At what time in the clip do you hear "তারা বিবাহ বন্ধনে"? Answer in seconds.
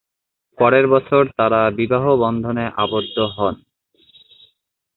1.37-2.65